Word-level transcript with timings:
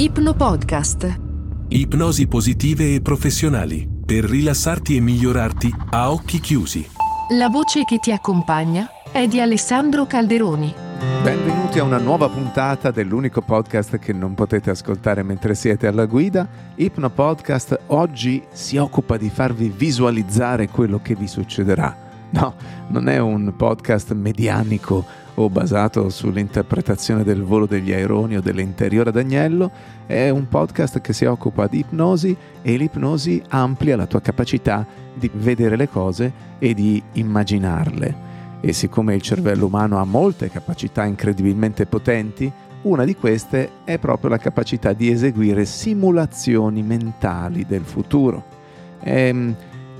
Ipnopodcast. 0.00 1.20
Ipnosi 1.68 2.26
positive 2.26 2.94
e 2.94 3.02
professionali 3.02 3.86
per 4.02 4.24
rilassarti 4.24 4.96
e 4.96 5.00
migliorarti 5.00 5.70
a 5.90 6.10
occhi 6.10 6.40
chiusi. 6.40 6.88
La 7.36 7.50
voce 7.50 7.84
che 7.84 7.98
ti 7.98 8.10
accompagna 8.10 8.88
è 9.12 9.28
di 9.28 9.42
Alessandro 9.42 10.06
Calderoni. 10.06 10.72
Benvenuti 11.22 11.80
a 11.80 11.82
una 11.82 11.98
nuova 11.98 12.30
puntata 12.30 12.90
dell'unico 12.90 13.42
podcast 13.42 13.98
che 13.98 14.14
non 14.14 14.32
potete 14.32 14.70
ascoltare 14.70 15.22
mentre 15.22 15.54
siete 15.54 15.86
alla 15.86 16.06
guida. 16.06 16.48
Ipno 16.76 17.10
Podcast 17.10 17.78
oggi 17.88 18.42
si 18.52 18.78
occupa 18.78 19.18
di 19.18 19.28
farvi 19.28 19.68
visualizzare 19.68 20.70
quello 20.70 21.02
che 21.02 21.14
vi 21.14 21.28
succederà. 21.28 21.94
No, 22.30 22.54
non 22.88 23.06
è 23.10 23.18
un 23.18 23.52
podcast 23.54 24.14
medianico 24.14 25.04
o 25.34 25.48
basato 25.48 26.08
sull'interpretazione 26.08 27.22
del 27.24 27.42
volo 27.42 27.66
degli 27.66 27.92
aeroni 27.92 28.36
o 28.36 28.40
dell'interiore 28.40 29.10
d'agnello, 29.12 29.70
è 30.06 30.28
un 30.28 30.48
podcast 30.48 31.00
che 31.00 31.12
si 31.12 31.24
occupa 31.24 31.66
di 31.66 31.78
ipnosi 31.78 32.36
e 32.62 32.76
l'ipnosi 32.76 33.42
amplia 33.48 33.96
la 33.96 34.06
tua 34.06 34.20
capacità 34.20 34.86
di 35.14 35.30
vedere 35.34 35.76
le 35.76 35.88
cose 35.88 36.32
e 36.58 36.74
di 36.74 37.02
immaginarle. 37.12 38.28
E 38.60 38.72
siccome 38.72 39.14
il 39.14 39.22
cervello 39.22 39.66
umano 39.66 39.98
ha 39.98 40.04
molte 40.04 40.50
capacità 40.50 41.04
incredibilmente 41.04 41.86
potenti, 41.86 42.52
una 42.82 43.04
di 43.04 43.14
queste 43.14 43.70
è 43.84 43.98
proprio 43.98 44.30
la 44.30 44.38
capacità 44.38 44.92
di 44.92 45.10
eseguire 45.10 45.64
simulazioni 45.64 46.82
mentali 46.82 47.66
del 47.66 47.84
futuro. 47.84 48.58
È 48.98 49.34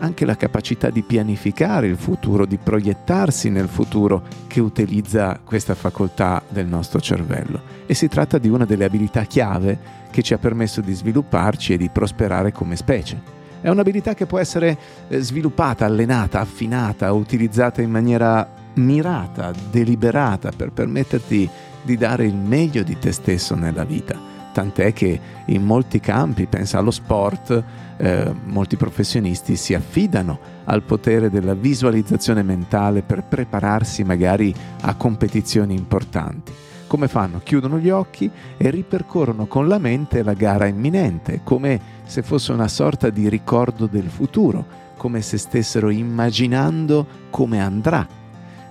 anche 0.00 0.24
la 0.24 0.36
capacità 0.36 0.90
di 0.90 1.02
pianificare 1.02 1.86
il 1.86 1.96
futuro, 1.96 2.46
di 2.46 2.58
proiettarsi 2.58 3.50
nel 3.50 3.68
futuro 3.68 4.22
che 4.46 4.60
utilizza 4.60 5.38
questa 5.42 5.74
facoltà 5.74 6.42
del 6.48 6.66
nostro 6.66 7.00
cervello. 7.00 7.60
E 7.86 7.94
si 7.94 8.08
tratta 8.08 8.38
di 8.38 8.48
una 8.48 8.64
delle 8.64 8.84
abilità 8.84 9.24
chiave 9.24 9.78
che 10.10 10.22
ci 10.22 10.34
ha 10.34 10.38
permesso 10.38 10.80
di 10.80 10.92
svilupparci 10.92 11.74
e 11.74 11.76
di 11.76 11.88
prosperare 11.88 12.52
come 12.52 12.76
specie. 12.76 13.38
È 13.60 13.68
un'abilità 13.68 14.14
che 14.14 14.26
può 14.26 14.38
essere 14.38 14.76
eh, 15.08 15.20
sviluppata, 15.20 15.84
allenata, 15.84 16.40
affinata, 16.40 17.12
utilizzata 17.12 17.82
in 17.82 17.90
maniera 17.90 18.50
mirata, 18.74 19.52
deliberata 19.70 20.50
per 20.56 20.72
permetterti 20.72 21.48
di 21.82 21.96
dare 21.96 22.24
il 22.24 22.36
meglio 22.36 22.82
di 22.82 22.98
te 22.98 23.12
stesso 23.12 23.54
nella 23.54 23.84
vita. 23.84 24.39
Tant'è 24.52 24.92
che 24.92 25.20
in 25.46 25.64
molti 25.64 26.00
campi, 26.00 26.46
pensa 26.46 26.78
allo 26.78 26.90
sport, 26.90 27.64
eh, 27.96 28.34
molti 28.44 28.76
professionisti 28.76 29.56
si 29.56 29.74
affidano 29.74 30.38
al 30.64 30.82
potere 30.82 31.30
della 31.30 31.54
visualizzazione 31.54 32.42
mentale 32.42 33.02
per 33.02 33.24
prepararsi 33.24 34.02
magari 34.02 34.54
a 34.82 34.94
competizioni 34.94 35.74
importanti. 35.74 36.52
Come 36.86 37.06
fanno? 37.06 37.40
Chiudono 37.44 37.78
gli 37.78 37.90
occhi 37.90 38.28
e 38.56 38.70
ripercorrono 38.70 39.46
con 39.46 39.68
la 39.68 39.78
mente 39.78 40.24
la 40.24 40.32
gara 40.32 40.66
imminente, 40.66 41.42
come 41.44 41.80
se 42.04 42.22
fosse 42.22 42.50
una 42.50 42.66
sorta 42.66 43.10
di 43.10 43.28
ricordo 43.28 43.86
del 43.86 44.08
futuro, 44.08 44.66
come 44.96 45.22
se 45.22 45.38
stessero 45.38 45.90
immaginando 45.90 47.06
come 47.30 47.60
andrà. 47.60 48.04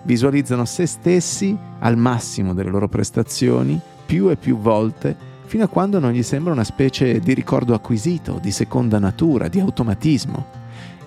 Visualizzano 0.03 0.66
se 0.66 0.86
stessi 0.86 1.58
al 1.80 1.95
massimo 1.95 2.53
delle 2.53 2.69
loro 2.69 2.89
prestazioni 2.89 3.80
più 4.05 4.30
e 4.30 4.36
più 4.36 4.58
volte 4.58 5.16
fino 5.50 5.64
a 5.64 5.67
quando 5.67 5.97
non 5.97 6.11
gli 6.11 6.22
sembra 6.22 6.53
una 6.53 6.64
specie 6.64 7.19
di 7.19 7.33
ricordo 7.33 7.73
acquisito, 7.73 8.38
di 8.39 8.52
seconda 8.52 9.00
natura, 9.00 9.47
di 9.47 9.59
automatismo. 9.59 10.45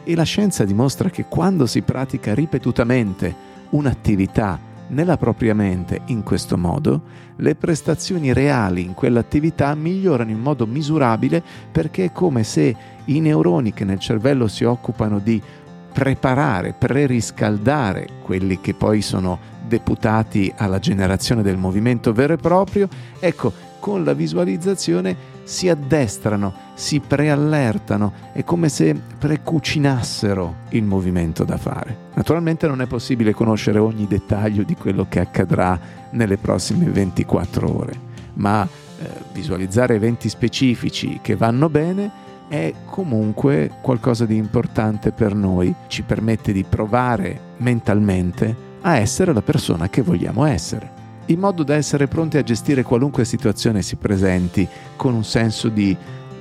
E 0.03 0.17
la 0.17 0.25
scienza 0.25 0.65
dimostra 0.65 1.11
che 1.11 1.27
quando 1.27 1.65
si 1.65 1.83
pratica 1.83 2.35
ripetutamente 2.35 3.33
un'attività 3.71 4.59
nella 4.89 5.17
propria 5.17 5.55
mente 5.55 6.01
in 6.07 6.25
questo 6.25 6.59
modo, 6.59 7.03
le 7.37 7.55
prestazioni 7.55 8.33
reali 8.33 8.83
in 8.83 8.95
quell'attività 8.95 9.73
migliorano 9.77 10.33
in 10.33 10.41
modo 10.41 10.67
misurabile 10.67 11.41
perché 11.71 12.07
è 12.07 12.13
come 12.13 12.43
se 12.43 12.75
i 13.05 13.21
neuroni 13.21 13.73
che 13.73 13.85
nel 13.85 14.01
cervello 14.01 14.49
si 14.49 14.65
occupano 14.65 15.21
di 15.21 15.41
preparare, 15.93 16.75
preriscaldare 16.77 18.09
quelli 18.25 18.61
che 18.61 18.75
poi 18.75 19.03
sono 19.03 19.39
deputati 19.69 20.53
alla 20.57 20.81
generazione 20.81 21.43
del 21.43 21.59
movimento 21.59 22.13
vero 22.13 22.33
e 22.33 22.39
proprio, 22.39 22.89
ecco, 23.21 23.71
con 23.83 24.05
la 24.05 24.13
visualizzazione 24.13 25.17
si 25.43 25.69
addestrano, 25.69 26.55
si 26.75 27.01
preallertano, 27.01 28.13
è 28.33 28.45
come 28.45 28.69
se 28.69 28.95
precucinassero 28.95 30.55
il 30.69 30.85
movimento 30.85 31.43
da 31.43 31.57
fare. 31.57 32.11
Naturalmente 32.15 32.69
non 32.69 32.81
è 32.81 32.87
possibile 32.87 33.35
conoscere 33.35 33.81
ogni 33.81 34.07
dettaglio 34.07 34.63
di 34.63 34.77
quello 34.77 35.07
che 35.09 35.19
accadrà 35.19 35.77
nelle 36.11 36.37
prossime 36.37 36.91
24 36.91 37.77
ore, 37.77 37.93
ma 38.35 38.63
eh, 38.65 39.09
visualizzare 39.33 39.97
eventi 39.97 40.29
specifici 40.29 41.19
che 41.21 41.35
vanno 41.35 41.69
bene 41.69 42.09
è 42.47 42.73
comunque 42.85 43.79
qualcosa 43.83 44.27
di 44.27 44.37
importante 44.37 45.11
per 45.11 45.35
noi, 45.35 45.75
ci 45.89 46.03
permette 46.03 46.53
di 46.53 46.63
provare 46.63 47.55
mentalmente 47.57 48.55
a 48.83 48.99
essere 48.99 49.33
la 49.33 49.43
persona 49.43 49.89
che 49.89 50.03
vogliamo 50.03 50.45
essere 50.45 51.02
in 51.27 51.39
modo 51.39 51.63
da 51.63 51.75
essere 51.75 52.09
pronti 52.09 52.37
a 52.37 52.43
gestire 52.43 52.83
qualunque 52.83 53.25
situazione 53.25 53.83
si 53.83 53.97
presenti 53.97 54.67
con 54.97 55.15
un 55.15 55.25
senso 55.25 55.69
di 55.69 55.97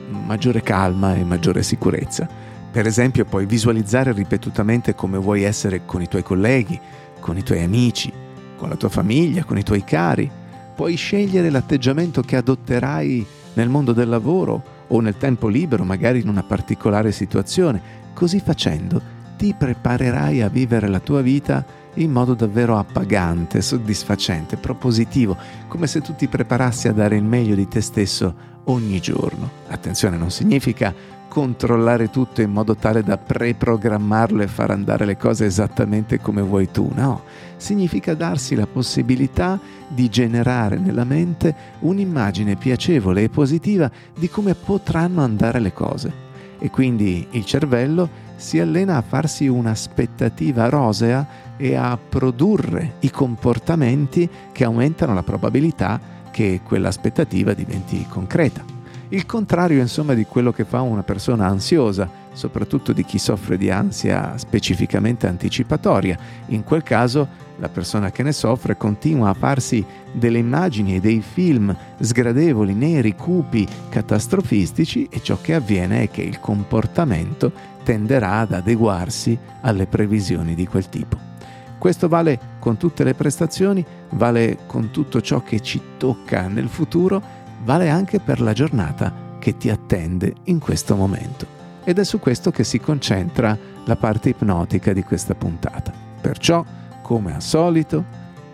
maggiore 0.10 0.62
calma 0.62 1.16
e 1.16 1.24
maggiore 1.24 1.64
sicurezza. 1.64 2.28
Per 2.72 2.86
esempio 2.86 3.26
puoi 3.26 3.46
visualizzare 3.46 4.12
ripetutamente 4.14 4.96
come 4.96 5.18
vuoi 5.18 5.44
essere 5.44 5.86
con 5.86 6.02
i 6.02 6.08
tuoi 6.08 6.24
colleghi, 6.24 6.80
con 7.20 7.38
i 7.38 7.44
tuoi 7.44 7.64
amici, 7.64 8.12
con 8.56 8.70
la 8.70 8.76
tua 8.76 8.90
famiglia, 8.90 9.44
con 9.44 9.58
i 9.58 9.64
tuoi 9.64 9.84
cari. 9.84 10.30
Puoi 10.76 10.96
scegliere 10.96 11.50
l'atteggiamento 11.50 12.22
che 12.22 12.38
adotterai 12.38 13.26
nel 13.54 13.70
mondo 13.70 13.92
del 13.92 14.10
lavoro 14.10 14.64
o 14.88 15.00
nel 15.00 15.18
tempo 15.18 15.48
libero, 15.48 15.84
magari 15.84 16.22
in 16.22 16.30
una 16.30 16.44
particolare 16.44 17.12
situazione. 17.12 18.00
Così 18.14 18.40
facendo 18.40 19.02
ti 19.38 19.54
preparerai 19.58 20.42
a 20.42 20.50
vivere 20.50 20.88
la 20.88 21.00
tua 21.00 21.22
vita 21.22 21.66
in 21.96 22.12
modo 22.12 22.34
davvero 22.34 22.78
appagante, 22.78 23.62
soddisfacente, 23.62 24.58
propositivo, 24.58 25.36
come 25.68 25.88
se 25.88 26.02
tu 26.02 26.16
ti 26.16 26.28
preparassi 26.28 26.88
a 26.88 26.94
dare 26.94 27.16
il 27.18 27.24
meglio 27.24 27.56
di 27.56 27.68
te 27.68 27.82
stesso 27.82 28.50
ogni 28.66 29.00
giorno. 29.00 29.50
Attenzione, 29.68 30.18
non 30.18 30.32
significa 30.32 30.94
controllare 31.28 32.10
tutto 32.10 32.42
in 32.42 32.52
modo 32.52 32.76
tale 32.76 33.04
da 33.04 33.18
preprogrammarlo 33.18 34.42
e 34.42 34.48
far 34.48 34.72
andare 34.72 35.06
le 35.06 35.16
cose 35.16 35.46
esattamente 35.46 36.20
come 36.20 36.42
vuoi 36.42 36.70
tu, 36.72 36.92
no, 36.94 37.24
significa 37.56 38.14
darsi 38.16 38.54
la 38.54 38.68
possibilità 38.68 39.58
di 39.88 40.10
generare 40.10 40.78
nella 40.78 41.06
mente 41.06 41.56
un'immagine 41.80 42.58
piacevole 42.58 43.24
e 43.24 43.30
positiva 43.30 43.90
di 44.14 44.28
come 44.30 44.56
potranno 44.56 45.22
andare 45.22 45.60
le 45.60 45.72
cose. 45.72 46.30
E 46.60 46.70
quindi 46.70 47.26
il 47.32 47.46
cervello 47.46 48.10
si 48.42 48.60
allena 48.60 48.98
a 48.98 49.04
farsi 49.04 49.48
un'aspettativa 49.48 50.68
rosea 50.68 51.54
e 51.58 51.76
a 51.76 51.96
produrre 51.96 52.96
i 53.02 53.12
comportamenti 53.12 54.28
che 54.52 54.64
aumentano 54.64 55.14
la 55.14 55.22
probabilità 55.22 56.00
che 56.32 56.62
quell'aspettativa 56.64 57.54
diventi 57.54 58.04
concreta. 58.10 58.64
Il 59.10 59.28
contrario 59.28 59.80
insomma 59.80 60.16
di 60.16 60.26
quello 60.26 60.52
che 60.52 60.66
fa 60.66 60.82
una 60.82 61.04
persona 61.04 61.46
ansiosa, 61.46 62.10
soprattutto 62.34 62.94
di 62.94 63.04
chi 63.04 63.18
soffre 63.18 63.58
di 63.58 63.70
ansia 63.70 64.38
specificamente 64.38 65.28
anticipatoria. 65.28 66.18
In 66.48 66.64
quel 66.64 66.84
caso 66.84 67.28
la 67.58 67.70
persona 67.70 68.10
che 68.12 68.24
ne 68.24 68.32
soffre 68.32 68.78
continua 68.78 69.30
a 69.30 69.36
farsi 69.36 69.86
delle 70.12 70.40
immagini 70.40 70.96
e 70.96 71.00
dei 71.00 71.22
film 71.22 71.76
sgradevoli, 72.00 72.74
neri, 72.74 73.16
cupi, 73.16 73.68
catastrofistici 73.90 75.08
e 75.12 75.22
ciò 75.22 75.38
che 75.40 75.56
avviene 75.56 76.04
è 76.04 76.10
che 76.10 76.22
il 76.22 76.40
comportamento 76.40 77.52
tenderà 77.84 78.40
ad 78.40 78.54
adeguarsi 78.54 79.38
alle 79.62 79.86
previsioni 79.88 80.56
di 80.56 80.66
quel 80.66 80.90
tipo. 80.90 81.30
Questo 81.78 82.08
vale 82.08 82.40
con 82.60 82.78
tutte 82.78 83.04
le 83.04 83.16
prestazioni, 83.16 83.84
vale 84.12 84.60
con 84.68 84.92
tutto 84.92 85.20
ciò 85.20 85.42
che 85.42 85.62
ci 85.62 85.82
tocca 85.98 86.48
nel 86.48 86.68
futuro, 86.68 87.22
vale 87.64 87.90
anche 87.90 88.20
per 88.20 88.40
la 88.40 88.54
giornata 88.54 89.12
che 89.40 89.58
ti 89.58 89.70
attende 89.70 90.36
in 90.44 90.60
questo 90.60 90.96
momento. 90.96 91.51
Ed 91.84 92.00
è 92.00 92.04
su 92.04 92.20
questo 92.20 92.52
che 92.52 92.64
si 92.64 92.80
concentra 92.80 93.58
la 93.86 93.96
parte 93.96 94.30
ipnotica 94.30 94.94
di 94.94 95.04
questa 95.04 95.34
puntata. 95.34 95.92
Perciò, 96.22 96.64
come 97.02 97.34
al 97.34 97.42
solito, 97.42 98.04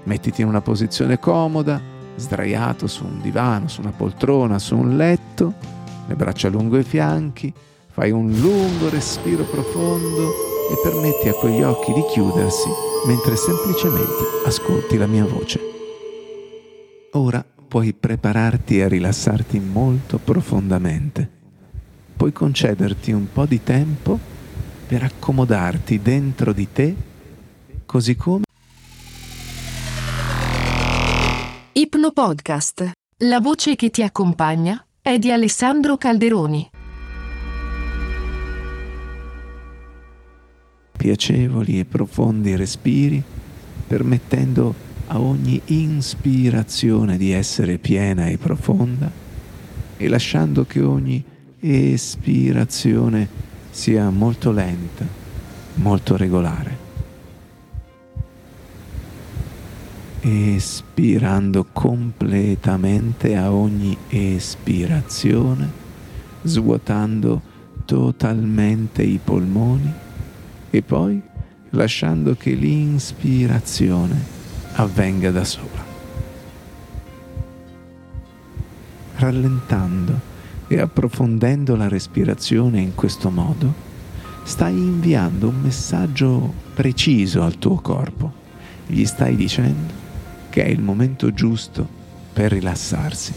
mettiti 0.03 0.41
in 0.41 0.47
una 0.47 0.61
posizione 0.61 1.19
comoda, 1.19 1.81
sdraiato 2.15 2.87
su 2.87 3.05
un 3.05 3.21
divano, 3.21 3.67
su 3.67 3.81
una 3.81 3.91
poltrona, 3.91 4.59
su 4.59 4.77
un 4.77 4.95
letto, 4.95 5.53
le 6.07 6.15
braccia 6.15 6.49
lungo 6.49 6.77
i 6.77 6.83
fianchi, 6.83 7.53
fai 7.91 8.11
un 8.11 8.31
lungo 8.39 8.89
respiro 8.89 9.43
profondo 9.43 10.29
e 10.71 10.75
permetti 10.81 11.29
a 11.29 11.33
quegli 11.33 11.61
occhi 11.61 11.93
di 11.93 12.03
chiudersi 12.11 12.69
mentre 13.05 13.35
semplicemente 13.35 14.23
ascolti 14.45 14.97
la 14.97 15.07
mia 15.07 15.25
voce. 15.25 15.59
Ora 17.13 17.45
puoi 17.67 17.93
prepararti 17.93 18.81
a 18.81 18.87
rilassarti 18.87 19.59
molto 19.59 20.17
profondamente. 20.17 21.36
Puoi 22.17 22.31
concederti 22.31 23.11
un 23.11 23.27
po' 23.31 23.45
di 23.45 23.61
tempo 23.61 24.17
per 24.87 25.03
accomodarti 25.03 26.01
dentro 26.01 26.51
di 26.51 26.67
te, 26.71 26.95
così 27.85 28.15
come 28.15 28.45
Ipno 31.73 32.11
Podcast. 32.11 32.89
La 33.19 33.39
voce 33.39 33.75
che 33.75 33.91
ti 33.91 34.01
accompagna 34.01 34.83
è 34.99 35.19
di 35.19 35.31
Alessandro 35.31 35.95
Calderoni. 35.97 36.71
Piacevoli 40.97 41.77
e 41.77 41.85
profondi 41.85 42.55
respiri, 42.55 43.21
permettendo 43.85 44.73
a 45.05 45.19
ogni 45.19 45.61
ispirazione 45.65 47.15
di 47.15 47.29
essere 47.29 47.77
piena 47.77 48.25
e 48.25 48.39
profonda 48.39 49.11
e 49.97 50.07
lasciando 50.07 50.65
che 50.65 50.81
ogni 50.81 51.23
espirazione 51.59 53.27
sia 53.69 54.09
molto 54.09 54.51
lenta, 54.51 55.05
molto 55.75 56.15
regolare. 56.17 56.85
espirando 60.29 61.67
completamente 61.71 63.37
a 63.37 63.51
ogni 63.51 63.95
espirazione, 64.09 65.71
svuotando 66.41 67.41
totalmente 67.85 69.03
i 69.03 69.19
polmoni 69.23 69.93
e 70.69 70.81
poi 70.81 71.21
lasciando 71.69 72.35
che 72.35 72.51
l'inspirazione 72.51 74.21
avvenga 74.73 75.31
da 75.31 75.45
sola. 75.45 75.85
Rallentando 79.15 80.26
e 80.67 80.79
approfondendo 80.79 81.75
la 81.75 81.87
respirazione 81.87 82.79
in 82.79 82.93
questo 82.93 83.29
modo, 83.29 83.73
stai 84.43 84.73
inviando 84.73 85.49
un 85.49 85.61
messaggio 85.61 86.53
preciso 86.73 87.43
al 87.43 87.57
tuo 87.57 87.75
corpo. 87.75 88.31
Gli 88.85 89.05
stai 89.05 89.35
dicendo 89.35 89.93
che 90.49 90.63
è 90.63 90.67
il 90.67 90.81
momento 90.81 91.33
giusto 91.33 91.87
per 92.33 92.51
rilassarsi. 92.51 93.33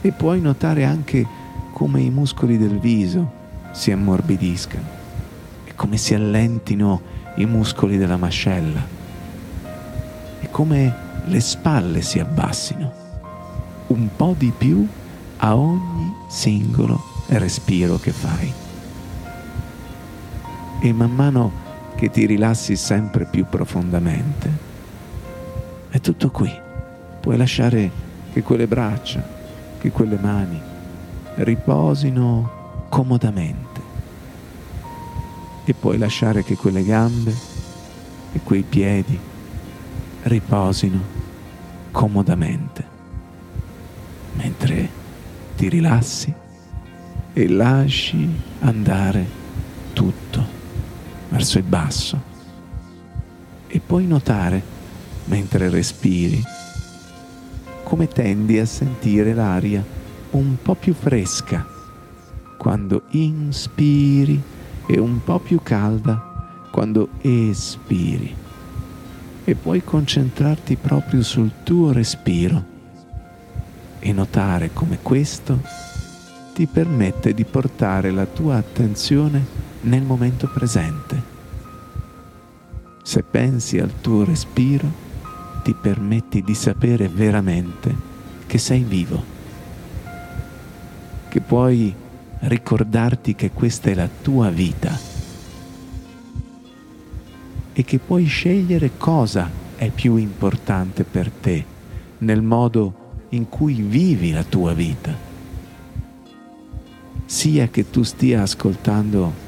E 0.00 0.12
puoi 0.12 0.40
notare 0.40 0.84
anche 0.84 1.26
come 1.72 2.00
i 2.00 2.10
muscoli 2.10 2.58
del 2.58 2.78
viso 2.78 3.30
si 3.72 3.90
ammorbidiscano 3.90 4.88
e 5.64 5.74
come 5.74 5.96
si 5.98 6.14
allentino 6.14 7.02
i 7.36 7.44
muscoli 7.44 7.98
della 7.98 8.16
mascella 8.16 8.82
e 10.40 10.50
come 10.50 10.94
le 11.26 11.40
spalle 11.40 12.00
si 12.00 12.18
abbassino 12.18 12.92
un 13.88 14.08
po' 14.16 14.34
di 14.38 14.52
più 14.56 14.86
a 15.38 15.56
ogni 15.56 16.14
singolo 16.28 17.02
respiro 17.28 17.98
che 17.98 18.12
fai. 18.12 18.52
E 20.80 20.92
man 20.92 21.10
mano 21.10 21.64
che 21.96 22.10
ti 22.10 22.26
rilassi 22.26 22.76
sempre 22.76 23.24
più 23.24 23.46
profondamente, 23.48 24.50
è 25.88 26.00
tutto 26.00 26.30
qui. 26.30 26.52
Puoi 27.20 27.36
lasciare 27.36 27.90
che 28.32 28.42
quelle 28.42 28.66
braccia, 28.66 29.26
che 29.78 29.90
quelle 29.90 30.18
mani 30.20 30.60
riposino 31.36 32.84
comodamente. 32.88 33.80
E 35.64 35.74
puoi 35.74 35.98
lasciare 35.98 36.44
che 36.44 36.56
quelle 36.56 36.84
gambe 36.84 37.34
e 38.32 38.40
quei 38.44 38.62
piedi 38.62 39.18
riposino 40.22 41.00
comodamente. 41.90 42.84
Mentre 44.34 45.04
ti 45.56 45.70
rilassi 45.70 46.32
e 47.32 47.48
lasci 47.48 48.28
andare 48.60 49.26
tutto 49.94 50.46
verso 51.30 51.58
il 51.58 51.64
basso. 51.64 52.34
E 53.66 53.80
puoi 53.80 54.06
notare 54.06 54.62
mentre 55.24 55.70
respiri, 55.70 56.42
come 57.82 58.06
tendi 58.06 58.58
a 58.58 58.66
sentire 58.66 59.32
l'aria 59.32 59.84
un 60.30 60.56
po' 60.60 60.74
più 60.74 60.92
fresca 60.92 61.66
quando 62.58 63.04
inspiri 63.10 64.40
e 64.86 64.98
un 64.98 65.22
po' 65.24 65.38
più 65.40 65.60
calda 65.62 66.68
quando 66.70 67.08
espiri. 67.22 68.34
E 69.44 69.54
puoi 69.54 69.82
concentrarti 69.82 70.76
proprio 70.76 71.22
sul 71.22 71.50
tuo 71.62 71.92
respiro 71.92 72.74
e 74.06 74.12
notare 74.12 74.70
come 74.72 74.98
questo 75.02 75.58
ti 76.54 76.66
permette 76.66 77.34
di 77.34 77.44
portare 77.44 78.12
la 78.12 78.24
tua 78.24 78.54
attenzione 78.56 79.44
nel 79.80 80.02
momento 80.02 80.48
presente. 80.48 81.34
Se 83.02 83.24
pensi 83.24 83.80
al 83.80 84.00
tuo 84.00 84.24
respiro, 84.24 85.04
ti 85.64 85.74
permetti 85.74 86.42
di 86.42 86.54
sapere 86.54 87.08
veramente 87.08 87.94
che 88.46 88.58
sei 88.58 88.84
vivo, 88.84 89.22
che 91.28 91.40
puoi 91.40 91.92
ricordarti 92.38 93.34
che 93.34 93.50
questa 93.50 93.90
è 93.90 93.94
la 93.94 94.08
tua 94.22 94.50
vita 94.50 94.96
e 97.72 97.82
che 97.82 97.98
puoi 97.98 98.24
scegliere 98.26 98.92
cosa 98.96 99.50
è 99.74 99.90
più 99.90 100.14
importante 100.14 101.02
per 101.02 101.28
te 101.28 101.64
nel 102.18 102.42
modo 102.42 103.05
in 103.30 103.48
cui 103.48 103.74
vivi 103.74 104.32
la 104.32 104.44
tua 104.44 104.72
vita. 104.72 105.14
Sia 107.24 107.68
che 107.68 107.90
tu 107.90 108.02
stia 108.02 108.42
ascoltando 108.42 109.44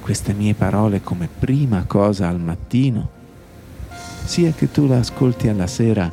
queste 0.00 0.32
mie 0.32 0.54
parole 0.54 1.02
come 1.02 1.28
prima 1.28 1.84
cosa 1.86 2.28
al 2.28 2.40
mattino, 2.40 3.20
sia 4.24 4.52
che 4.52 4.70
tu 4.70 4.86
la 4.86 4.98
ascolti 4.98 5.48
alla 5.48 5.66
sera, 5.66 6.10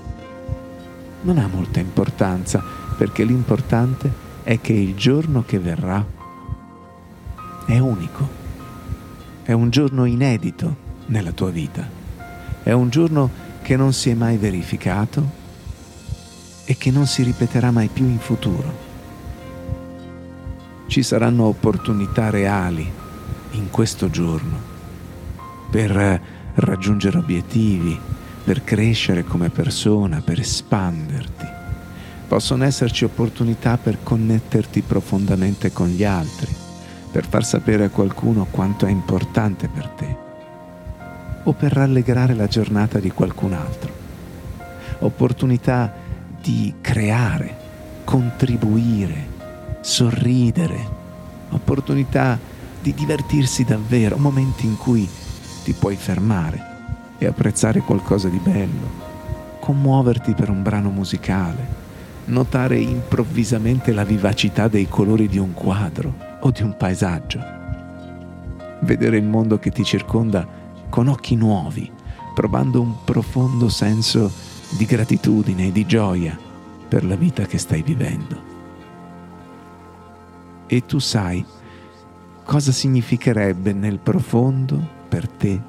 non 1.22 1.38
ha 1.38 1.48
molta 1.48 1.80
importanza, 1.80 2.64
perché 2.98 3.24
l'importante 3.24 4.12
è 4.44 4.60
che 4.60 4.74
il 4.74 4.96
giorno 4.96 5.44
che 5.46 5.60
verrà 5.60 6.06
è 7.66 7.78
unico, 7.78 8.28
è 9.44 9.54
un 9.54 9.70
giorno 9.70 10.06
inedito 10.06 10.88
nella 11.08 11.32
tua 11.32 11.50
vita, 11.50 11.88
è 12.62 12.72
un 12.72 12.90
giorno 12.90 13.48
che 13.62 13.76
non 13.76 13.94
si 13.94 14.10
è 14.10 14.14
mai 14.14 14.38
verificato 14.38 15.39
e 16.70 16.78
che 16.78 16.92
non 16.92 17.08
si 17.08 17.24
ripeterà 17.24 17.72
mai 17.72 17.88
più 17.88 18.06
in 18.06 18.20
futuro. 18.20 18.72
Ci 20.86 21.02
saranno 21.02 21.46
opportunità 21.46 22.30
reali 22.30 22.88
in 23.54 23.72
questo 23.72 24.12
giorno 24.12 24.56
per 25.72 26.22
raggiungere 26.54 27.18
obiettivi, 27.18 28.00
per 28.44 28.64
crescere 28.64 29.24
come 29.24 29.50
persona, 29.50 30.22
per 30.22 30.40
espanderti. 30.40 31.48
Possono 32.28 32.66
esserci 32.66 33.04
opportunità 33.04 33.78
per 33.78 34.04
connetterti 34.04 34.82
profondamente 34.82 35.72
con 35.72 35.88
gli 35.88 36.04
altri, 36.04 36.54
per 37.12 37.26
far 37.26 37.44
sapere 37.44 37.86
a 37.86 37.90
qualcuno 37.90 38.46
quanto 38.46 38.86
è 38.86 38.92
importante 38.92 39.68
per 39.70 39.88
te, 39.88 40.18
o 41.46 41.52
per 41.52 41.74
rallegrare 41.74 42.36
la 42.36 42.46
giornata 42.46 43.00
di 43.00 43.10
qualcun 43.10 43.54
altro. 43.54 43.92
Opportunità 45.00 45.99
di 46.50 46.74
creare, 46.82 47.56
contribuire, 48.04 49.28
sorridere, 49.82 50.98
opportunità 51.52 52.40
di 52.82 52.92
divertirsi 52.96 53.64
davvero, 53.64 54.18
momenti 54.18 54.66
in 54.66 54.76
cui 54.76 55.08
ti 55.64 55.74
puoi 55.74 55.96
fermare 55.96 56.60
e 57.20 57.28
apprezzare 57.28 57.82
qualcosa 57.82 58.30
di 58.30 58.40
bello, 58.40 58.90
commuoverti 59.60 60.34
per 60.34 60.50
un 60.50 60.64
brano 60.64 60.90
musicale, 60.90 61.68
notare 62.26 62.80
improvvisamente 62.80 63.92
la 63.92 64.04
vivacità 64.04 64.68
dei 64.68 64.88
colori 64.88 65.28
di 65.28 65.38
un 65.38 65.54
quadro 65.54 66.16
o 66.40 66.50
di 66.50 66.64
un 66.64 66.76
paesaggio, 66.76 67.40
vedere 68.80 69.18
il 69.18 69.26
mondo 69.26 69.60
che 69.60 69.70
ti 69.70 69.84
circonda 69.84 70.48
con 70.90 71.10
occhi 71.10 71.36
nuovi, 71.36 71.92
provando 72.34 72.82
un 72.82 73.04
profondo 73.04 73.70
senso 73.70 74.48
di 74.49 74.49
gratitudine 74.86 75.68
e 75.68 75.72
di 75.72 75.86
gioia 75.86 76.38
per 76.88 77.06
la 77.06 77.16
vita 77.16 77.46
che 77.46 77.58
stai 77.58 77.82
vivendo. 77.82 78.48
E 80.68 80.86
tu 80.86 81.00
sai 81.00 81.44
cosa 82.44 82.72
significherebbe 82.72 83.74
nel 83.74 84.00
profondo 84.00 84.98
per 85.08 85.28
te 85.28 85.62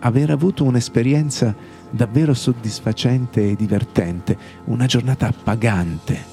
aver 0.00 0.30
avuto 0.30 0.64
un'esperienza 0.64 1.54
davvero 1.90 2.34
soddisfacente 2.34 3.50
e 3.50 3.56
divertente, 3.56 4.36
una 4.64 4.86
giornata 4.86 5.28
appagante, 5.28 6.32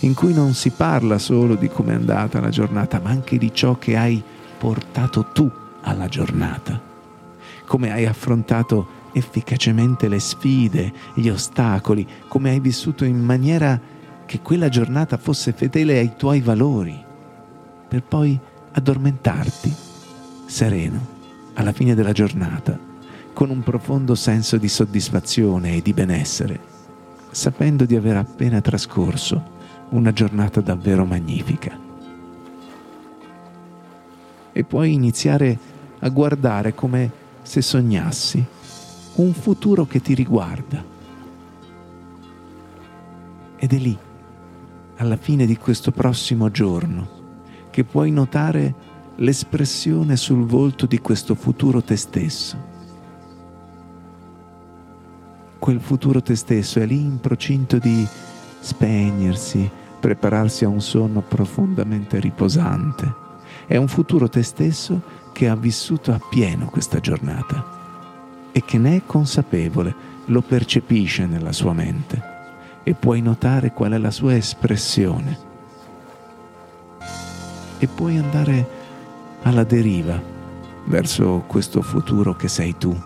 in 0.00 0.14
cui 0.14 0.32
non 0.32 0.54
si 0.54 0.70
parla 0.70 1.18
solo 1.18 1.54
di 1.54 1.68
come 1.68 1.92
è 1.92 1.96
andata 1.96 2.40
la 2.40 2.48
giornata, 2.48 2.98
ma 3.00 3.10
anche 3.10 3.38
di 3.38 3.52
ciò 3.54 3.78
che 3.78 3.96
hai 3.96 4.22
portato 4.58 5.26
tu 5.32 5.48
alla 5.82 6.08
giornata, 6.08 6.80
come 7.64 7.92
hai 7.92 8.06
affrontato 8.06 8.98
efficacemente 9.12 10.08
le 10.08 10.20
sfide, 10.20 10.92
gli 11.14 11.28
ostacoli, 11.28 12.06
come 12.28 12.50
hai 12.50 12.60
vissuto 12.60 13.04
in 13.04 13.18
maniera 13.18 13.80
che 14.26 14.40
quella 14.40 14.68
giornata 14.68 15.16
fosse 15.16 15.52
fedele 15.52 15.98
ai 15.98 16.14
tuoi 16.16 16.40
valori, 16.40 17.04
per 17.88 18.02
poi 18.02 18.38
addormentarti 18.72 19.74
sereno 20.46 21.18
alla 21.54 21.72
fine 21.72 21.94
della 21.94 22.12
giornata 22.12 22.78
con 23.32 23.50
un 23.50 23.62
profondo 23.62 24.14
senso 24.14 24.56
di 24.56 24.68
soddisfazione 24.68 25.76
e 25.76 25.82
di 25.82 25.92
benessere, 25.92 26.58
sapendo 27.30 27.84
di 27.84 27.96
aver 27.96 28.16
appena 28.16 28.60
trascorso 28.60 29.58
una 29.90 30.12
giornata 30.12 30.60
davvero 30.60 31.04
magnifica. 31.04 31.78
E 34.52 34.64
puoi 34.64 34.92
iniziare 34.92 35.58
a 36.00 36.08
guardare 36.08 36.74
come 36.74 37.10
se 37.42 37.62
sognassi 37.62 38.44
un 39.20 39.34
futuro 39.34 39.84
che 39.84 40.00
ti 40.00 40.14
riguarda. 40.14 40.82
Ed 43.56 43.72
è 43.72 43.76
lì, 43.76 43.96
alla 44.96 45.16
fine 45.16 45.44
di 45.44 45.56
questo 45.56 45.90
prossimo 45.90 46.50
giorno, 46.50 47.18
che 47.70 47.84
puoi 47.84 48.10
notare 48.10 48.88
l'espressione 49.16 50.16
sul 50.16 50.46
volto 50.46 50.86
di 50.86 50.98
questo 51.00 51.34
futuro 51.34 51.82
te 51.82 51.96
stesso. 51.96 52.68
Quel 55.58 55.80
futuro 55.80 56.22
te 56.22 56.36
stesso 56.36 56.78
è 56.80 56.86
lì 56.86 57.00
in 57.00 57.20
procinto 57.20 57.76
di 57.76 58.06
spegnersi, 58.60 59.70
prepararsi 60.00 60.64
a 60.64 60.68
un 60.68 60.80
sonno 60.80 61.20
profondamente 61.20 62.18
riposante. 62.18 63.14
È 63.66 63.76
un 63.76 63.88
futuro 63.88 64.28
te 64.30 64.42
stesso 64.42 65.02
che 65.32 65.48
ha 65.48 65.56
vissuto 65.56 66.12
appieno 66.12 66.66
questa 66.70 66.98
giornata 66.98 67.79
e 68.52 68.64
che 68.64 68.78
ne 68.78 68.96
è 68.96 69.02
consapevole, 69.06 69.94
lo 70.26 70.42
percepisce 70.42 71.26
nella 71.26 71.52
sua 71.52 71.72
mente 71.72 72.28
e 72.82 72.94
puoi 72.94 73.20
notare 73.20 73.72
qual 73.72 73.92
è 73.92 73.98
la 73.98 74.10
sua 74.10 74.34
espressione. 74.34 75.48
E 77.78 77.86
puoi 77.86 78.18
andare 78.18 78.78
alla 79.42 79.64
deriva 79.64 80.20
verso 80.86 81.44
questo 81.46 81.82
futuro 81.82 82.34
che 82.34 82.48
sei 82.48 82.76
tu. 82.76 82.96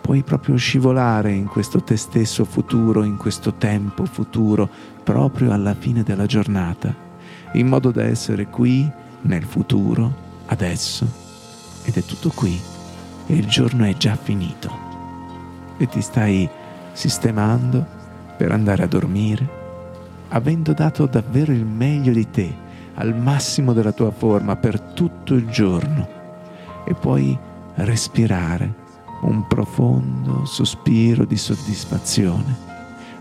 Puoi 0.00 0.22
proprio 0.22 0.56
scivolare 0.56 1.32
in 1.32 1.46
questo 1.46 1.82
te 1.82 1.96
stesso 1.96 2.44
futuro, 2.44 3.02
in 3.02 3.16
questo 3.16 3.54
tempo 3.54 4.04
futuro, 4.04 4.68
proprio 5.02 5.52
alla 5.52 5.74
fine 5.74 6.02
della 6.02 6.26
giornata, 6.26 6.94
in 7.54 7.66
modo 7.66 7.90
da 7.90 8.04
essere 8.04 8.46
qui, 8.46 8.88
nel 9.22 9.44
futuro, 9.44 10.14
adesso, 10.46 11.06
ed 11.84 11.96
è 11.96 12.04
tutto 12.04 12.30
qui, 12.30 12.60
e 13.26 13.34
il 13.34 13.46
giorno 13.46 13.84
è 13.84 13.94
già 13.94 14.16
finito, 14.16 14.70
e 15.76 15.86
ti 15.86 16.00
stai 16.00 16.48
sistemando 16.92 17.84
per 18.36 18.52
andare 18.52 18.82
a 18.82 18.86
dormire, 18.86 19.48
avendo 20.28 20.72
dato 20.72 21.06
davvero 21.06 21.52
il 21.52 21.64
meglio 21.64 22.12
di 22.12 22.30
te, 22.30 22.54
al 22.94 23.14
massimo 23.14 23.72
della 23.72 23.92
tua 23.92 24.10
forma, 24.10 24.56
per 24.56 24.80
tutto 24.80 25.34
il 25.34 25.48
giorno, 25.48 26.08
e 26.86 26.94
puoi 26.94 27.36
respirare 27.74 28.84
un 29.22 29.46
profondo 29.46 30.44
sospiro 30.44 31.24
di 31.24 31.36
soddisfazione, 31.36 32.56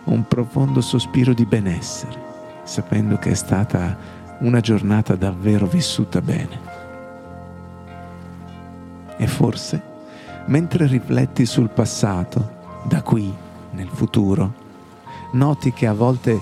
un 0.06 0.28
profondo 0.28 0.82
sospiro 0.82 1.34
di 1.34 1.46
benessere, 1.46 2.22
sapendo 2.64 3.18
che 3.18 3.32
è 3.32 3.36
stata 3.36 3.98
una 4.40 4.60
giornata 4.60 5.16
davvero 5.16 5.66
vissuta 5.66 6.22
bene. 6.22 6.74
E 9.18 9.28
forse, 9.28 9.82
mentre 10.46 10.88
rifletti 10.88 11.46
sul 11.46 11.70
passato, 11.70 12.84
da 12.88 13.02
qui, 13.02 13.34
nel 13.72 13.90
futuro, 13.92 14.54
noti 15.34 15.74
che 15.74 15.88
a 15.88 15.94
volte 15.94 16.40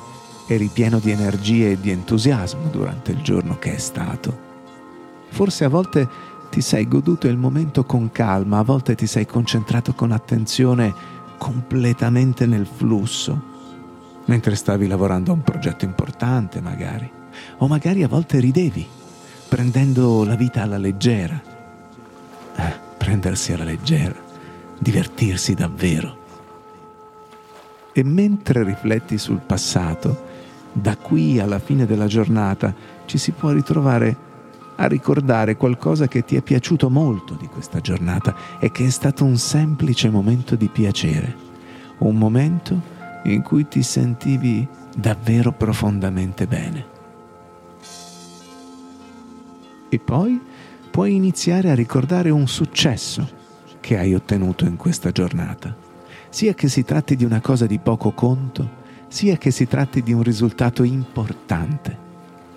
eri 0.48 0.70
pieno 0.72 1.00
di 1.00 1.12
energie 1.12 1.72
e 1.72 1.80
di 1.80 1.90
entusiasmo 1.90 2.68
durante 2.70 3.12
il 3.12 3.22
giorno 3.22 3.58
che 3.58 3.76
è 3.76 3.78
stato. 3.78 4.52
Forse 5.30 5.64
a 5.64 5.70
volte 5.70 6.08
ti 6.50 6.62
sei 6.62 6.88
goduto 6.88 7.28
il 7.28 7.38
momento 7.38 7.86
con 7.86 8.12
calma, 8.12 8.60
a 8.60 8.64
volte 8.64 8.94
ti 8.96 9.08
sei 9.08 9.26
concentrato 9.26 9.94
con 9.94 10.12
attenzione 10.12 10.94
completamente 11.38 12.46
nel 12.46 12.68
flusso, 12.68 13.42
mentre 14.26 14.56
stavi 14.56 14.88
lavorando 14.88 15.32
a 15.32 15.36
un 15.36 15.42
progetto 15.42 15.86
importante 15.86 16.62
magari, 16.62 17.12
o 17.58 17.68
magari 17.68 18.04
a 18.04 18.08
volte 18.08 18.40
ridevi, 18.40 18.86
prendendo 19.48 20.24
la 20.24 20.36
vita 20.36 20.62
alla 20.62 20.78
leggera. 20.78 21.42
Prendersi 23.04 23.52
alla 23.52 23.66
leggera, 23.66 24.16
divertirsi 24.80 25.54
davvero. 25.54 26.18
E 27.92 28.02
mentre 28.02 28.64
rifletti 28.64 29.18
sul 29.18 29.42
passato, 29.46 30.24
da 30.72 30.96
qui 30.96 31.38
alla 31.38 31.60
fine 31.60 31.86
della 31.86 32.08
giornata 32.08 32.74
ci 33.04 33.18
si 33.18 33.32
può 33.32 33.52
ritrovare 33.52 34.16
a 34.78 34.88
ricordare 34.88 35.58
qualcosa 35.58 36.08
che 36.08 36.24
ti 36.24 36.38
è 36.38 36.42
piaciuto 36.42 36.90
molto 36.90 37.34
di 37.34 37.48
questa 37.48 37.82
giornata 37.82 38.38
e 38.58 38.72
che 38.72 38.86
è 38.86 38.90
stato 38.90 39.26
un 39.26 39.36
semplice 39.36 40.10
momento 40.10 40.56
di 40.56 40.70
piacere, 40.70 41.36
un 41.98 42.16
momento 42.16 42.80
in 43.26 43.42
cui 43.42 43.68
ti 43.68 43.84
sentivi 43.84 44.66
davvero 44.96 45.52
profondamente 45.52 46.48
bene. 46.48 46.86
E 49.90 50.00
poi 50.00 50.40
puoi 50.94 51.16
iniziare 51.16 51.72
a 51.72 51.74
ricordare 51.74 52.30
un 52.30 52.48
successo 52.48 53.28
che 53.80 53.98
hai 53.98 54.14
ottenuto 54.14 54.66
in 54.66 54.76
questa 54.76 55.12
giornata, 55.12 55.76
sia 56.30 56.54
che 56.54 56.70
si 56.70 56.84
tratti 56.84 57.16
di 57.16 57.26
una 57.26 57.42
cosa 57.42 57.66
di 57.66 57.80
poco 57.80 58.12
conto, 58.12 58.70
sia 59.08 59.38
che 59.38 59.50
si 59.50 59.66
tratti 59.66 60.04
di 60.04 60.14
un 60.14 60.22
risultato 60.22 60.84
importante, 60.84 61.98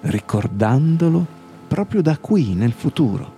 ricordandolo 0.03 1.27
proprio 1.67 2.03
da 2.03 2.19
qui 2.19 2.53
nel 2.53 2.73
futuro. 2.73 3.33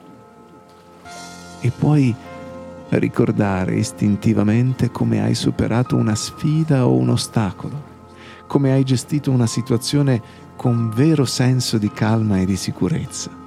E 1.61 1.71
puoi 1.71 2.13
ricordare 2.89 3.77
istintivamente 3.77 4.91
come 4.91 5.23
hai 5.23 5.37
superato 5.37 5.95
una 5.95 6.17
sfida 6.17 6.89
o 6.89 6.97
un 6.97 7.11
ostacolo, 7.11 7.83
come 8.49 8.73
hai 8.73 8.83
gestito 8.83 9.31
una 9.31 9.47
situazione 9.47 10.21
con 10.57 10.91
vero 10.91 11.25
senso 11.25 11.79
di 11.79 11.93
calma 11.93 12.41
e 12.41 12.47
di 12.47 12.57
sicurezza. 12.57 13.38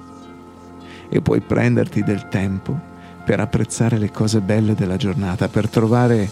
E 1.14 1.20
puoi 1.20 1.42
prenderti 1.42 2.02
del 2.02 2.28
tempo 2.28 2.74
per 3.22 3.38
apprezzare 3.38 3.98
le 3.98 4.10
cose 4.10 4.40
belle 4.40 4.74
della 4.74 4.96
giornata, 4.96 5.48
per 5.48 5.68
trovare 5.68 6.26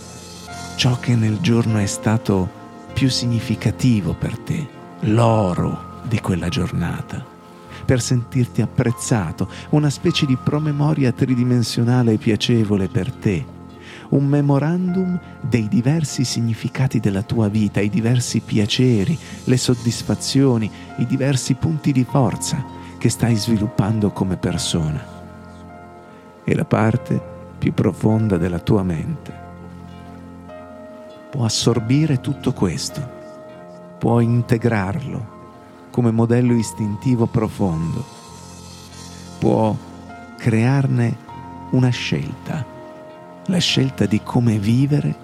ciò 0.77 0.99
che 0.99 1.15
nel 1.15 1.39
giorno 1.41 1.77
è 1.77 1.85
stato 1.85 2.49
più 2.95 3.11
significativo 3.11 4.15
per 4.15 4.39
te, 4.39 4.67
l'oro 5.01 6.01
di 6.09 6.19
quella 6.21 6.49
giornata. 6.49 7.23
Per 7.85 8.01
sentirti 8.01 8.63
apprezzato, 8.63 9.51
una 9.71 9.91
specie 9.91 10.25
di 10.25 10.39
promemoria 10.43 11.13
tridimensionale 11.13 12.13
e 12.15 12.17
piacevole 12.17 12.89
per 12.89 13.13
te, 13.13 13.45
un 14.11 14.25
memorandum 14.25 15.21
dei 15.43 15.69
diversi 15.69 16.25
significati 16.25 17.01
della 17.01 17.23
tua 17.23 17.49
vita, 17.49 17.81
i 17.81 17.91
diversi 17.91 18.41
piaceri, 18.41 19.17
le 19.45 19.57
soddisfazioni, 19.59 20.71
i 20.97 21.07
diversi 21.07 21.53
punti 21.53 21.93
di 21.93 22.05
forza 22.09 22.80
che 23.01 23.09
stai 23.09 23.35
sviluppando 23.35 24.11
come 24.11 24.37
persona. 24.37 25.03
E 26.45 26.55
la 26.55 26.67
parte 26.67 27.19
più 27.57 27.73
profonda 27.73 28.37
della 28.37 28.59
tua 28.59 28.83
mente 28.83 29.33
può 31.31 31.47
assorbire 31.47 32.21
tutto 32.21 32.53
questo, 32.53 33.01
può 33.97 34.21
integrarlo 34.21 35.39
come 35.91 36.11
modello 36.11 36.53
istintivo 36.53 37.25
profondo. 37.25 38.05
Può 39.39 39.75
crearne 40.37 41.17
una 41.71 41.89
scelta, 41.89 42.63
la 43.47 43.59
scelta 43.59 44.05
di 44.05 44.21
come 44.23 44.59
vivere 44.59 45.15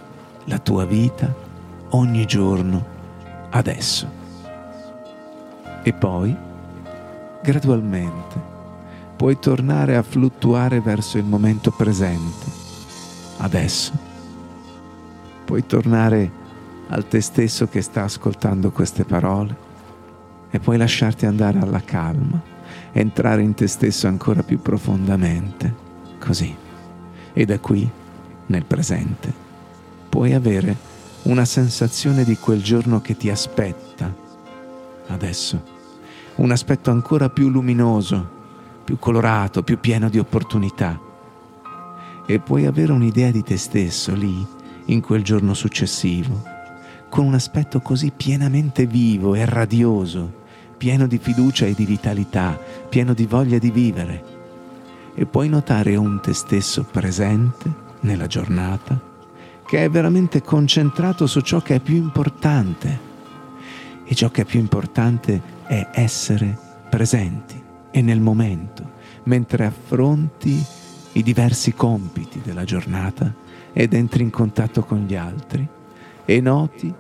la 0.45 0.59
tua 0.59 0.87
vita 0.87 1.31
ogni 1.91 2.25
giorno, 2.25 2.85
adesso. 3.51 4.09
E 5.83 5.93
poi, 5.93 6.46
gradualmente, 7.47 8.43
puoi 9.17 9.39
tornare 9.39 9.95
a 9.95 10.03
fluttuare 10.03 10.81
verso 10.81 11.17
il 11.17 11.23
momento 11.23 11.71
presente, 11.71 12.45
adesso. 13.37 13.93
Puoi 15.45 15.65
tornare 15.65 16.29
al 16.89 17.07
te 17.07 17.21
stesso 17.21 17.69
che 17.69 17.83
sta 17.83 18.03
ascoltando 18.03 18.73
queste 18.73 19.05
parole 19.05 19.57
e 20.51 20.59
puoi 20.59 20.77
lasciarti 20.77 21.25
andare 21.25 21.61
alla 21.61 21.83
calma, 21.83 22.43
entrare 22.91 23.43
in 23.43 23.55
te 23.55 23.69
stesso 23.69 24.09
ancora 24.09 24.43
più 24.43 24.61
profondamente, 24.61 25.73
così. 26.19 26.53
E 27.33 27.45
da 27.45 27.61
qui, 27.61 27.89
nel 28.47 28.65
presente, 28.65 29.33
puoi 30.09 30.35
avere 30.35 30.77
una 31.23 31.45
sensazione 31.45 32.25
di 32.25 32.37
quel 32.39 32.61
giorno 32.61 33.01
che 33.01 33.17
ti 33.17 33.31
aspetta, 33.31 34.13
adesso, 35.07 35.75
un 36.37 36.51
aspetto 36.51 36.91
ancora 36.91 37.31
più 37.31 37.49
luminoso, 37.49 38.35
più 38.85 38.99
colorato, 38.99 39.63
più 39.63 39.79
pieno 39.81 40.09
di 40.09 40.19
opportunità. 40.19 41.01
E 42.27 42.39
puoi 42.41 42.67
avere 42.67 42.93
un'idea 42.93 43.31
di 43.31 43.43
te 43.43 43.57
stesso 43.57 44.15
lì, 44.15 44.47
in 44.87 45.01
quel 45.01 45.23
giorno 45.23 45.55
successivo, 45.55 46.43
con 47.09 47.27
un 47.27 47.35
aspetto 47.35 47.81
così 47.81 48.13
pienamente 48.15 48.87
vivo 48.87 49.35
e 49.35 49.45
radioso 49.45 50.45
pieno 50.77 51.07
di 51.07 51.19
fiducia 51.19 51.67
e 51.67 51.75
di 51.75 51.85
vitalità, 51.85 52.59
pieno 52.89 53.15
di 53.15 53.27
voglia 53.27 53.59
di 53.59 53.71
vivere. 53.71 54.35
E 55.15 55.25
puoi 55.27 55.49
notare 55.49 55.97
un 55.97 56.21
te 56.21 56.35
stesso 56.35 56.85
presente 56.85 57.73
nella 58.01 58.27
giornata, 58.27 59.01
che 59.67 59.85
è 59.85 59.91
veramente 59.91 60.43
concentrato 60.43 61.27
su 61.27 61.41
ciò 61.41 61.61
che 61.61 61.77
è 61.77 61.81
più 61.81 61.97
importante, 61.97 63.05
e 64.05 64.15
ciò 64.15 64.31
che 64.31 64.43
è 64.43 64.45
più 64.45 64.61
importante 64.61 65.55
è 65.67 65.89
essere 65.93 66.57
presenti 66.89 67.63
e 67.91 68.03
nel 68.03 68.21
momento, 68.21 68.93
mentre 69.25 69.67
affronti 69.67 70.65
i 71.13 71.23
diversi 71.23 71.73
compiti 71.75 72.41
della 72.43 72.65
giornata 72.65 73.33
ed 73.73 73.95
entri 73.95 74.23
in 74.23 74.31
contatto 74.31 74.83
con 74.83 75.05
gli 75.07 75.15
altri 75.15 75.67
e 76.25 76.41
noti 76.41 76.93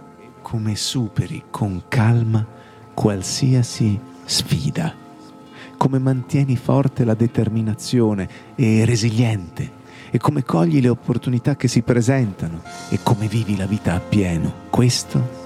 come 0.42 0.76
superi 0.76 1.44
con 1.50 1.82
calma 1.88 2.46
qualsiasi 2.94 3.99
sfida, 4.25 4.94
come 5.76 5.99
mantieni 5.99 6.56
forte 6.56 7.04
la 7.04 7.14
determinazione 7.14 8.28
e 8.54 8.85
resiliente 8.85 9.85
e 10.11 10.18
come 10.18 10.44
cogli 10.44 10.80
le 10.80 10.88
opportunità 10.88 11.56
che 11.56 11.68
si 11.68 11.82
presentano 11.82 12.62
e 12.88 13.00
come 13.02 13.26
vivi 13.26 13.56
la 13.56 13.66
vita 13.66 13.94
appieno. 13.94 14.52
Questo 14.70 15.44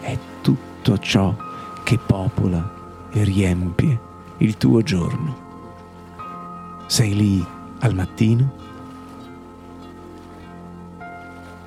è 0.00 0.18
tutto 0.40 0.98
ciò 0.98 1.48
che 1.82 1.98
popola 1.98 3.08
e 3.10 3.24
riempie 3.24 4.00
il 4.38 4.56
tuo 4.56 4.82
giorno. 4.82 5.48
Sei 6.86 7.14
lì 7.14 7.46
al 7.80 7.94
mattino 7.94 8.52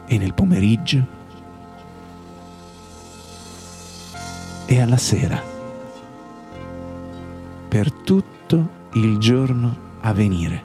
e 0.05 0.17
nel 0.17 0.33
pomeriggio 0.33 1.05
e 4.65 4.81
alla 4.81 4.97
sera 4.97 5.41
per 7.67 7.91
tutto 7.91 8.81
il 8.93 9.17
giorno 9.17 9.75
a 10.01 10.13
venire, 10.13 10.63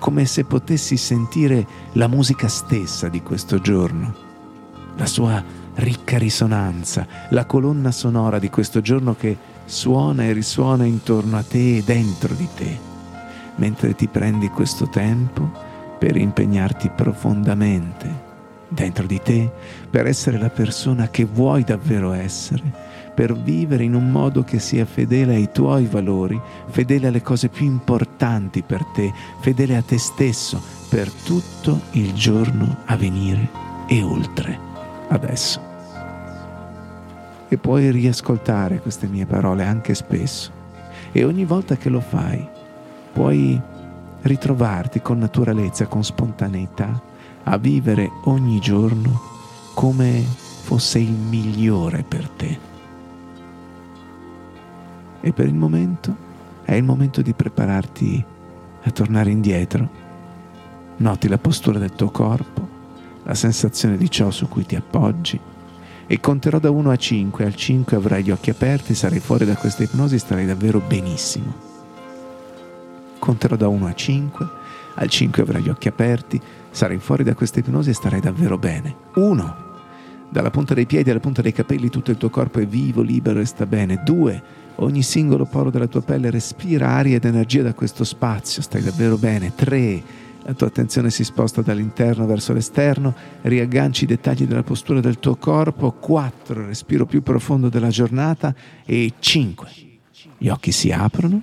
come 0.00 0.24
se 0.24 0.44
potessi 0.44 0.96
sentire 0.96 1.66
la 1.92 2.08
musica 2.08 2.48
stessa 2.48 3.08
di 3.08 3.22
questo 3.22 3.60
giorno, 3.60 4.14
la 4.96 5.06
sua 5.06 5.42
ricca 5.76 6.18
risonanza, 6.18 7.06
la 7.30 7.44
colonna 7.46 7.90
sonora 7.90 8.38
di 8.38 8.50
questo 8.50 8.80
giorno 8.80 9.14
che 9.14 9.36
suona 9.64 10.24
e 10.24 10.32
risuona 10.32 10.84
intorno 10.84 11.36
a 11.36 11.42
te 11.42 11.78
e 11.78 11.82
dentro 11.82 12.34
di 12.34 12.48
te, 12.54 12.78
mentre 13.56 13.94
ti 13.94 14.08
prendi 14.08 14.48
questo 14.48 14.88
tempo 14.88 15.50
per 15.98 16.16
impegnarti 16.16 16.90
profondamente 16.94 18.32
dentro 18.68 19.06
di 19.06 19.20
te, 19.22 19.50
per 19.88 20.06
essere 20.06 20.38
la 20.38 20.50
persona 20.50 21.08
che 21.08 21.24
vuoi 21.24 21.62
davvero 21.62 22.12
essere, 22.12 22.62
per 23.14 23.36
vivere 23.36 23.84
in 23.84 23.94
un 23.94 24.10
modo 24.10 24.42
che 24.42 24.58
sia 24.58 24.84
fedele 24.84 25.36
ai 25.36 25.50
tuoi 25.52 25.86
valori, 25.86 26.40
fedele 26.68 27.06
alle 27.08 27.22
cose 27.22 27.48
più 27.48 27.64
importanti 27.64 28.62
per 28.62 28.84
te, 28.86 29.12
fedele 29.40 29.76
a 29.76 29.82
te 29.82 29.98
stesso 29.98 30.60
per 30.88 31.10
tutto 31.10 31.80
il 31.92 32.12
giorno 32.12 32.78
a 32.86 32.96
venire 32.96 33.48
e 33.86 34.02
oltre 34.02 34.73
adesso. 35.08 35.60
E 37.48 37.56
puoi 37.58 37.90
riascoltare 37.90 38.80
queste 38.80 39.06
mie 39.06 39.26
parole 39.26 39.64
anche 39.64 39.94
spesso. 39.94 40.50
E 41.12 41.24
ogni 41.24 41.44
volta 41.44 41.76
che 41.76 41.88
lo 41.88 42.00
fai, 42.00 42.46
puoi 43.12 43.60
ritrovarti 44.22 45.00
con 45.00 45.18
naturalezza, 45.18 45.86
con 45.86 46.02
spontaneità, 46.02 47.00
a 47.44 47.58
vivere 47.58 48.10
ogni 48.24 48.58
giorno 48.58 49.20
come 49.74 50.22
fosse 50.22 50.98
il 50.98 51.12
migliore 51.12 52.02
per 52.02 52.28
te. 52.30 52.58
E 55.20 55.32
per 55.32 55.46
il 55.46 55.54
momento 55.54 56.16
è 56.64 56.74
il 56.74 56.84
momento 56.84 57.20
di 57.20 57.34
prepararti 57.34 58.24
a 58.82 58.90
tornare 58.90 59.30
indietro. 59.30 60.02
Noti 60.96 61.28
la 61.28 61.38
postura 61.38 61.78
del 61.78 61.92
tuo 61.92 62.10
corpo, 62.10 62.68
la 63.24 63.34
sensazione 63.34 63.96
di 63.96 64.10
ciò 64.10 64.30
su 64.30 64.48
cui 64.48 64.64
ti 64.64 64.76
appoggi 64.76 65.40
e 66.06 66.20
conterò 66.20 66.58
da 66.58 66.70
1 66.70 66.90
a 66.90 66.96
5. 66.96 67.44
Al 67.44 67.54
5 67.54 67.96
avrai 67.96 68.22
gli 68.22 68.30
occhi 68.30 68.50
aperti, 68.50 68.94
sarai 68.94 69.20
fuori 69.20 69.44
da 69.44 69.56
questa 69.56 69.82
ipnosi 69.82 70.18
starai 70.18 70.46
davvero 70.46 70.80
benissimo. 70.80 71.72
Conterò 73.18 73.56
da 73.56 73.68
1 73.68 73.86
a 73.86 73.94
5. 73.94 74.48
Al 74.96 75.08
5 75.08 75.42
avrai 75.42 75.62
gli 75.62 75.68
occhi 75.68 75.88
aperti, 75.88 76.40
sarai 76.70 76.98
fuori 76.98 77.24
da 77.24 77.34
questa 77.34 77.58
ipnosi 77.58 77.90
e 77.90 77.94
starai 77.94 78.20
davvero 78.20 78.58
bene. 78.58 78.94
1. 79.14 79.62
Dalla 80.28 80.50
punta 80.50 80.74
dei 80.74 80.86
piedi 80.86 81.10
alla 81.10 81.20
punta 81.20 81.42
dei 81.42 81.52
capelli 81.52 81.88
tutto 81.88 82.10
il 82.10 82.16
tuo 82.16 82.30
corpo 82.30 82.60
è 82.60 82.66
vivo, 82.66 83.02
libero 83.02 83.40
e 83.40 83.44
sta 83.46 83.66
bene. 83.66 84.02
2. 84.04 84.42
Ogni 84.76 85.02
singolo 85.02 85.46
poro 85.46 85.70
della 85.70 85.86
tua 85.86 86.02
pelle 86.02 86.30
respira 86.30 86.88
aria 86.88 87.16
ed 87.16 87.24
energia 87.24 87.62
da 87.62 87.74
questo 87.74 88.04
spazio, 88.04 88.60
stai 88.60 88.82
davvero 88.82 89.16
bene. 89.16 89.54
3 89.54 90.02
la 90.46 90.52
tua 90.52 90.66
attenzione 90.66 91.10
si 91.10 91.24
sposta 91.24 91.62
dall'interno 91.62 92.26
verso 92.26 92.52
l'esterno, 92.52 93.14
riagganci 93.42 94.04
i 94.04 94.06
dettagli 94.06 94.44
della 94.46 94.62
postura 94.62 95.00
del 95.00 95.18
tuo 95.18 95.36
corpo, 95.36 95.92
4, 95.92 96.66
respiro 96.66 97.06
più 97.06 97.22
profondo 97.22 97.70
della 97.70 97.88
giornata 97.88 98.54
e 98.84 99.14
5, 99.18 99.70
gli 100.36 100.48
occhi 100.48 100.70
si 100.70 100.92
aprono, 100.92 101.40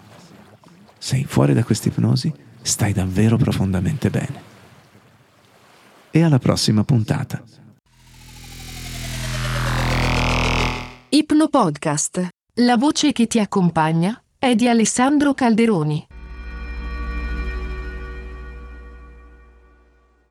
sei 1.00 1.26
fuori 1.26 1.54
da 1.54 1.64
questa 1.64 1.90
ipnosi, 1.90 2.32
stai 2.62 2.94
davvero 2.94 3.38
profondamente 3.38 4.12
bene. 4.12 4.50
E 6.12 6.22
alla 6.22 6.40
prossima 6.40 6.84
puntata. 6.84 7.42
Ipno 11.10 11.48
Podcast. 11.48 12.28
La 12.56 12.78
voce 12.78 13.14
che 13.14 13.28
ti 13.28 13.40
accompagna 13.40 14.22
è 14.38 14.54
di 14.56 14.68
Alessandro 14.68 15.34
Calderoni. 15.34 16.08